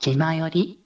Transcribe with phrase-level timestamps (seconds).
[0.00, 0.80] 気まより？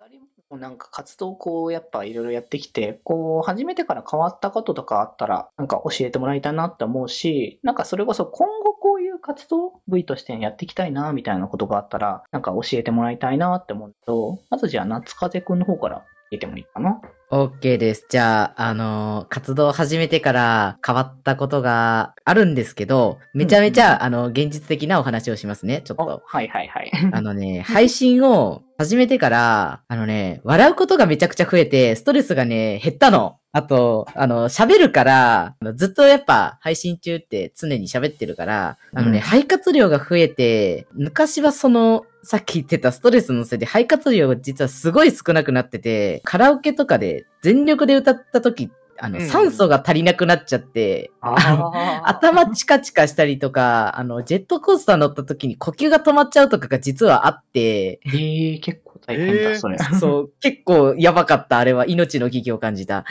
[0.00, 17.00] 二人もなんか活動こうやっぱいろいろやってきて、こう始めてから変わったこととかあったらなんか教えてもらいたいなって思うし、なんかそれこそ今後こういう活動部位としてやっていきたいなみたいなことがあったらなんか教えてもらいたいなって思うと、まずじゃあ夏風くんの方から聞いてもいいかな？
[17.30, 18.06] OK です。
[18.08, 26.22] じゃあ、あのー活動を始めてから変わったことがあるんですけど、めちゃめちゃ、あの、現実的なお話をしますね、ちょっおと。
[26.24, 26.90] はいはいはい。
[27.12, 33.38] あのね、配信を始めてから、あのね、笑うことがめちゃくちゃ増えて、ストレスがね、減ったの。
[33.52, 59.78] あと、あの、喋るから、ずっとやっぱ配信中って常に喋ってるから、あのね、うん肺活量が増えて、昔はその、さっき言ってたストレスのせいで肺活量が実はすごい少なくなってて、カラオケとかで全力で歌った時、あの、うん酸素が足りなくなっちゃって、 頭チカチカしたりとか、あの、ジェットコースター乗った時に呼吸が止まっちゃうとかが実はあって、えー、結構大変だ、えーそれ。
[60.00, 61.86] そう、結構やばかった、あれは。
[61.86, 63.04] 命の危機を感じた。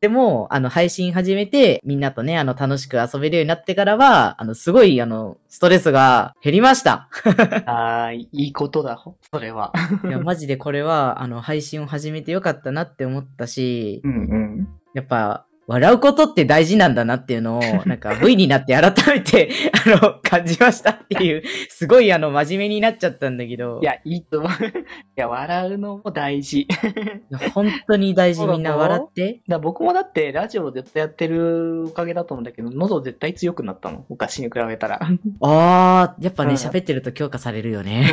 [0.00, 7.08] でも、あの、配信始めて、みんなとね、あの、楽しく遊べるようになってからは、あの、すごい、あの、ストレスが減りました。
[7.66, 9.72] ああ、いいことだ、それは。
[10.04, 14.14] いや、マジでこれは、あの、配信を始めてよかったなって思ったしう、んう
[14.62, 14.68] ん。
[14.94, 19.50] やっぱ、笑うことって大事なんだなっていうのを、 なんか V になって改めて、
[19.86, 24.50] あの、感じましたっていう、すごいあの、真面目になっちゃったんだけど、いや、いいと思う。
[24.50, 24.54] い
[25.14, 26.66] や、笑うのも大事。
[27.52, 29.42] 本当に大事みんな笑って。
[29.46, 34.04] ら僕もだってラジオ絶対やってるおかげだと思うんだけど、喉絶対強くなったもん。
[34.08, 35.00] 昔に比べたら。
[35.42, 38.10] あー、やっぱね、うん喋ってると強化されるよね。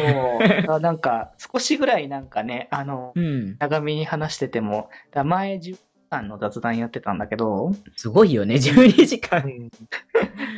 [0.67, 0.75] そう。
[0.75, 3.55] あなんか、少しぐらいなんかね、あの、うん。
[3.59, 5.77] 長めに話してても、だ前10
[6.09, 9.69] 間の雑談やってたんだけど、すごいよね、12時間。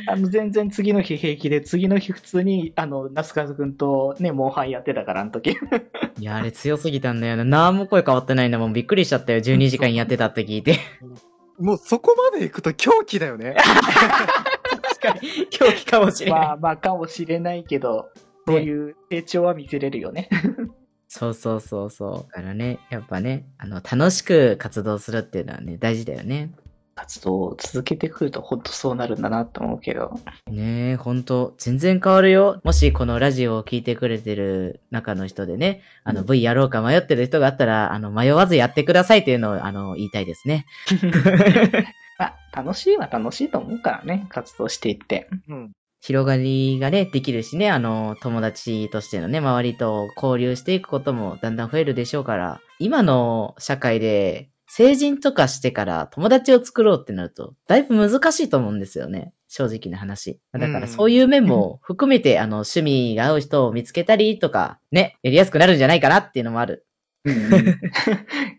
[0.06, 5.50] あの、全然次の日平気で、次の日普通に、あの、ナスカズくんとね、モンハンやってたから、あの時。
[6.20, 7.44] いや、あれ強すぎたんだよな。
[7.44, 8.72] なんも声変わってないんだもん。
[8.72, 9.40] びっくりしちゃったよ。
[9.40, 10.76] 12時間やってたって聞いて。
[11.58, 13.56] もうそこまで行くと狂気だよね。
[14.98, 16.40] 確かに、狂気かもしれない。
[16.40, 18.10] まあまあ、かもしれないけど、
[18.46, 20.28] そういう成長は見せれるよね。
[21.08, 22.32] そうそうそうそう。
[22.32, 26.52] だからね、やっぱね、あの、楽しく活動するっていうのはね、大事だよね。
[26.98, 30.20] 活動を続けてくると、ほんとそうなるんだなと思うけど。
[30.50, 32.60] ねえ、ほんと、全然変わるよ。
[32.64, 40.66] もしこのラジオを聞いてくれてる中の人でね、あの、うん V やろうか迷ってる人があったら、あの、迷わずやってくださいっていうのを、あの、言いたいですね。
[42.18, 45.28] まあ、楽しいは楽しいと思うからね、活動していって。
[45.48, 45.72] うん。
[46.00, 59.32] 広がりがね、できるしね、あの、友達としてのね、周りと交流していくこともだんだん増えるでしょうから、今の社会で、成人とかしてから友達を作ろうってなると、だいぶ難しいと思うんですよね。
[59.48, 60.40] 正直な話。
[60.52, 66.86] だからうんそういう面も含めて、あの、趣味が合う人を見つけたりとか、ね、やりやすくなるんじゃないかなっていうのもある。
[67.24, 67.70] うんうん い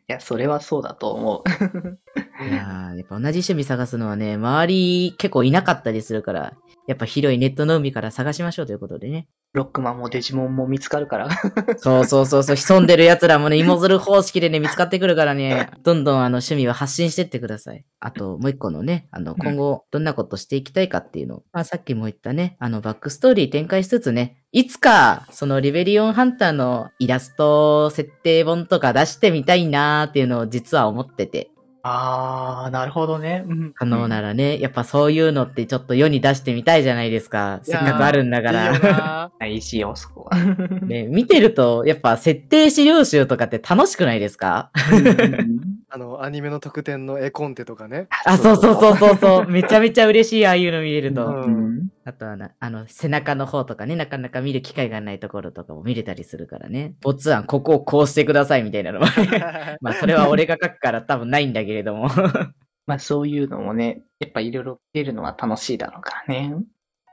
[0.08, 2.00] や、それはそうだと思う。
[2.42, 6.54] いやーやっぱ同じ趣味探すのはね、周り結構いなかったりするから、
[6.88, 9.28] やっぱ広いネットの海から探しましょうということでね。
[9.54, 11.30] ロックマンもデジモンも見つかるから。
[11.78, 17.86] そうそうそうそう、潜んでる奴らもね、芋づる方式でね、見つかってくるからね、どんどんあの趣味は発信してってください。
[18.00, 33.44] あと、もう一個のね、あの、今後どんなことしていきたいかっていうのを、まあさっきも言ったね、あの、バックストーリー展開しつつね、いつか、そのリベリオンハンターのイラスト設定本とか出してみたいなーっていうのを実は思ってて、あー、なるほどね。
[33.48, 37.60] うん可能ならね、やっぱそういうのってちょっと世に出してみたいじゃないですか。
[37.64, 39.32] せっかくあるんだから。
[39.40, 40.38] な いいしよ、そこは。
[40.86, 44.72] ね、見てると、やっぱ設定資料集とかって楽しくないですか？
[45.92, 48.08] あの、アニメの特典の絵コンテとかね。
[48.26, 49.48] あ、そうそうそうそうそう。
[49.50, 51.26] めちゃめちゃ嬉しい、ああいうの見れると。
[51.26, 51.70] うんうん
[52.06, 56.96] あとはな、あの、背中の方とかね、なかなか見る機会がないところとかも見れたりするからね。
[57.02, 59.12] ボツ案、ここをこうしてくださいみたいなのもね。
[59.80, 62.10] まあ、それは俺が書くから多分ないんだけれども。
[62.88, 66.56] まあそういうのもね、やっぱいろいろ出るのは楽しいだろうからね。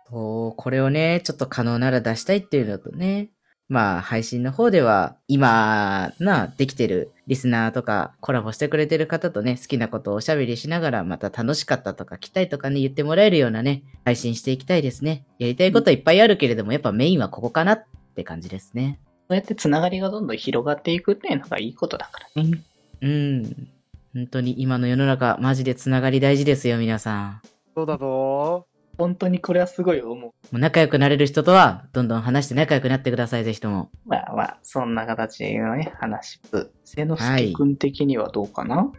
[0.08, 3.29] そう、これをね、ちょっと可能なら出したいっていうのとね。
[3.68, 15.24] まあ、配信の方では、今、な、できてるリスナーとか、コラボしてくれてる方とね、好きなことをおしゃべりしながら、また楽しかったとか、来たいとかね、言ってもらえるようなね、配信していきたいですね。
[15.38, 17.84] やりたいこといっぱいあるけれども、やっぱメインはここかなっ
[18.14, 19.00] て感じですね。
[19.28, 22.60] そうやってつながりがどんどん広がっていくっていうのがいいことだからね。
[23.00, 23.69] うん。
[24.14, 27.42] 本当に今の世の中、マジでつながり大事ですよ、皆さん。
[27.74, 28.66] そうだぞ
[28.98, 30.16] 本当にこれはすごい思う。
[30.22, 33.90] もう仲良くなれる人とは、どんどん話して仲良くなってください、ぜひとも。
[34.06, 36.40] まあまあ、そんな形のね、話。
[36.84, 38.90] 瀬之助くん的にはどうかな、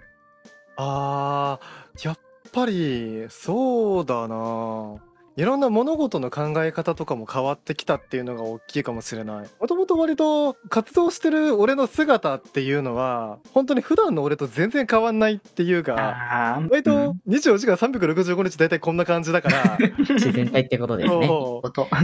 [0.77, 2.19] あー、やっ
[2.51, 4.95] ぱり、そうだな
[5.37, 9.47] いろんな物事の考え方とかも変わってきたっていうのが大きいかもしれない。
[9.59, 17.21] もともと割と活動してる俺の姿っていうのは、本当に普段の俺と全然変わんないっていうか、割とうん。
[17.31, 19.77] 24時間365日大体こんな感じだから、
[20.09, 21.29] 自然体ってことですね。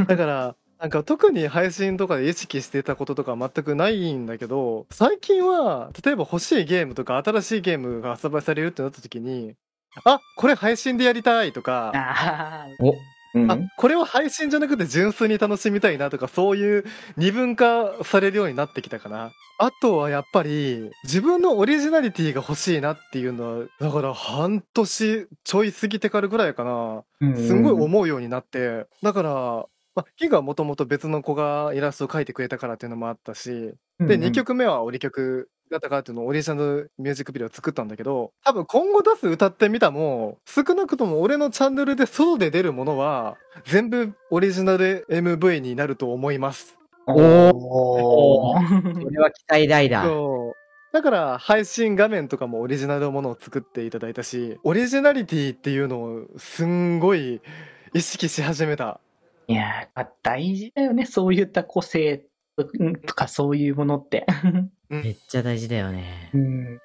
[0.07, 9.55] だから、なんか特に配信とかで意識してたこととか全くないんだけど、最近は、例えば欲しいゲームとか新しいゲームが発売されるってなった時に、
[10.05, 12.93] あ、これ配信でやりたいとか、ああ、お、
[13.33, 16.85] うんあ、これは配信じゃなくて純粋に楽しみたいなとか、そういう
[17.17, 19.31] 二分化されるようになってきたかな。
[19.59, 27.03] あとはやっぱり、自分のオリジナリティが欲しいなっていうのは、だから半年ちょい過ぎてからぐらいかな。
[27.35, 29.65] すんごい思うようになって、だから、
[29.95, 46.77] まあ、キがもともと別の子がイラストを描いてくれたからっていうのもあったし、で、2曲目はオリ曲だったからっていうのをオリジナルミュージックビデオ作ったんだけど、多分今後出す歌ってみたも、少なくとも俺のチャンネルでソロで出るものは、全部オリジナル MV になると思います。
[47.05, 50.03] おーこれは期待大だ。
[50.03, 50.63] そう。
[50.93, 57.41] だから配信画面とかもオリジナルのものを作っていただいたし、オリジナリティっていうのをすんごい
[57.93, 58.99] 意識し始めた。
[59.47, 61.05] いやー、大事だよね。
[61.05, 64.25] そういった個性とかそういうものって。
[64.89, 66.29] めっちゃ大事だよね。
[66.33, 66.79] うん。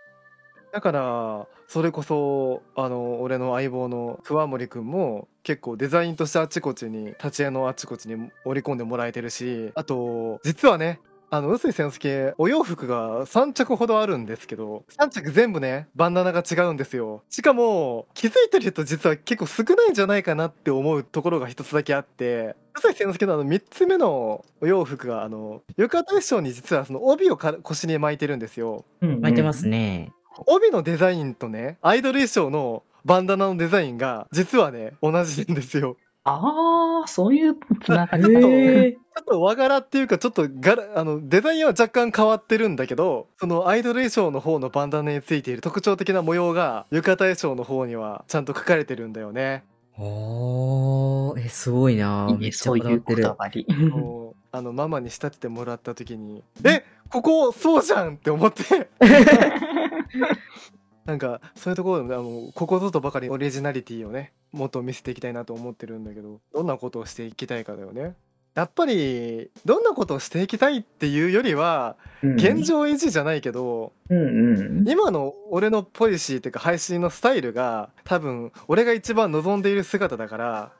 [0.73, 17.23] だから、それこそ、あの、俺の相棒の桑森くんも、結構デザインとしてあちこちに、立ち絵のあちこちに織り込んでもらえてるし、あと、実はね、あの、臼井先介、お洋服が3着ほどあるんですけど、3着全部ね、バンダナが違うんですよ。
[17.29, 28.85] しかも、気づいてる人実は結構少ないんじゃないかなって思うところが一つだけあって、臼井先介のあの3つ目のお洋服が、あの、浴衣衣装に実はその帯をか腰に巻いてるんですよ。
[29.01, 30.13] 巻いてますね。
[30.47, 38.25] 帯のデザインとねアイドル衣装のバンダナのデザインが実はね同じなんですよああ、そういうつながり
[39.21, 49.65] っと和柄っていうかちょっと柄あのデザインは若干変わってるんだけどそのアイドル衣装の方のバンダナについている特徴的な模様が浴衣衣装の方にはちゃんと書かれてるんだよね。
[50.01, 52.29] おー、え、すごいな。
[52.31, 53.67] いいね、めっちゃそういうこだわり。
[54.51, 58.89] あのママに仕立ててもらった時にえここそうじゃんって思って。
[61.05, 68.15] なんかそういうところであのここぞとばかりオリジナリティをねもっと見せていきたいなと思ってるんだけどどんなことをしていきたいかだよね
[68.55, 73.93] やっぱりどんなことをしていきたいっていうよりは現状維持じゃないけど。
[74.11, 80.73] 今の俺のポリシーっていうか配信のスタイルが多分俺が一番望んでいる姿だから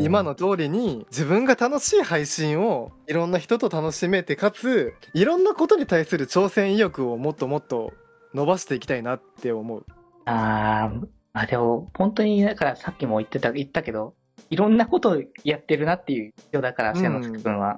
[0.00, 7.92] 今の通りに自分が楽しい配信をいろんな人と楽しめてかついろんなことに対する挑戦意欲をもっともっと
[8.34, 9.84] 伸ばしていきたいなって思う。
[10.24, 10.92] あ
[11.34, 14.14] あ、あ、でも、本当に、だからさっきも言ってた、言ったけど、
[14.50, 17.76] いろんなことをやってるなっていう人だから、うん瀬野く君は。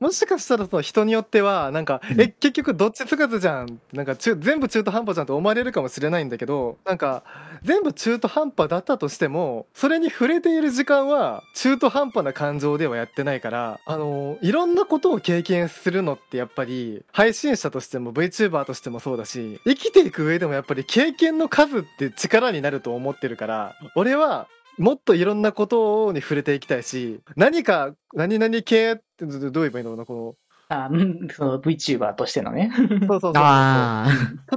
[0.00, 7.22] もしかしたらその人によってはなんか、うんえ結局どっちつかずじゃんなんか中全部中途半端じゃんと思われるかもしれないんだけどなんか
[7.62, 24.48] 全部中途半端だったとしてもそれに触れている時間は中途半端な感情ではやってないからあのいろんなことを経験するのってやっぱり配信者としても VTuber としてもそうだし生きていく上でもやっぱり経験の数って力になると思ってるから俺は
[24.78, 30.36] もっといろんなことに触れていきたいし何か何々系ってどどう言えばいいのかなこ
[30.68, 32.70] あうんその VTuber としてのね。
[32.76, 34.06] のそうそうそうあ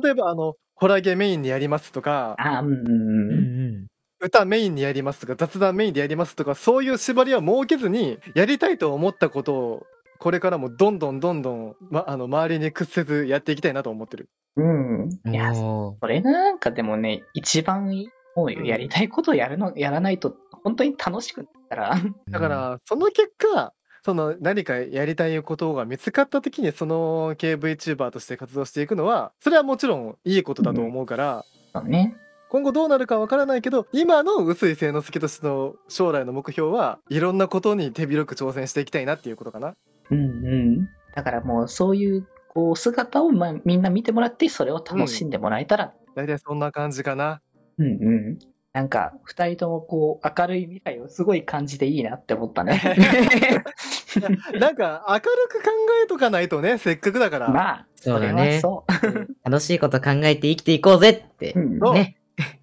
[0.02, 2.80] 例えばあのホラゲメインにやりますとかあうんうんー。
[2.80, 3.88] うんうん。
[4.20, 9.88] 歌メインにやりますとか雑談メインでやりますとかそういう縛りは設けずにやりたいと思ったことを
[10.20, 14.30] これからもどんどんどんどん、ま、あの周りに屈せずやっていきたいなと思ってる。
[14.56, 15.10] うん。
[15.32, 18.10] いや、それがなんかでもね、一番いい。
[18.38, 21.96] もうやりたいことをやるの、やらないと、本当に楽しくなったら、
[22.30, 32.16] だか、らその結果その何かやりたいことが見つかった時にその系 VTuber として活動していくのはそれはもちろんいいことだと思うから、そうね。
[32.50, 39.74] 今後どうなるかわからないけど今の臼井聖之助としての将来の目標はいろんなことに手広く挑戦していきたいなっていうことかな。
[40.12, 40.90] うんうん。
[41.16, 47.42] だからもうそういう、こう、姿を、まあ、みんな見てもらって、それを楽しんでもらえたら、大体そんな感じかな。
[47.78, 47.90] うんう
[48.32, 48.40] ん。
[48.74, 52.80] なんか、二人ともこう、明るい未来をすごい感じでいいなって思ったね。
[54.60, 55.72] なんか明るく考
[56.04, 57.50] えとかないとねせっかくだから。
[57.50, 59.28] まあ、そうだねそう。
[59.44, 61.60] 楽しいこと考えて生きていこうぜってう。
[61.60, 62.18] んそうね。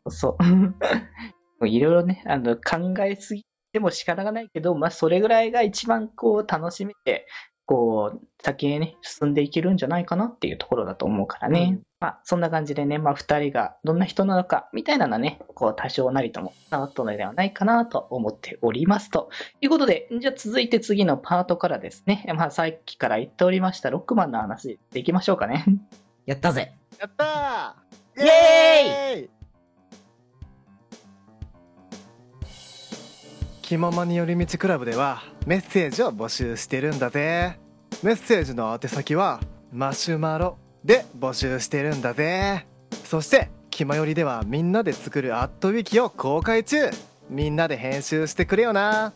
[0.08, 0.36] そ
[1.60, 1.68] う。
[1.68, 7.26] いろいろね、あの、考えすぎても仕方がないけど、まあ、それぐらいが一番こう、楽しめて、
[7.66, 11.80] こう、先へね、進んでいけるんじゃないかなっていうところだと思うからね。
[12.04, 19.10] まあ、そんな感じでね、まあ、二人がどんな人なのか、みたいなのはね、こう、多少なりとも伝わったのではないかなと思っております。
[19.10, 19.30] と
[19.62, 25.64] いうことで、じゃあ続いて次のパートからですね、まあ、さっきから言っておりました、ロックマンの話でいきましょうかね。
[26.26, 26.74] やったぜ。
[27.00, 29.30] やったーイエーイ
[33.62, 37.58] 気ままに寄り道クラブではメッセージを募集してるんだぜ
[38.02, 39.40] メッセージの宛先は
[39.72, 42.66] マシュマロで募集してるんだぜ。
[43.04, 46.90] そしてきまよりではみんなで作るアットウィキを公開中。
[47.30, 49.14] みんなで編集してくれよな。